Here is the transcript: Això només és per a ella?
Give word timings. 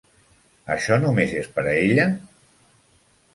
Això 0.75 0.97
només 1.03 1.35
és 1.41 1.51
per 1.59 1.67
a 1.67 1.75
ella? 1.83 2.09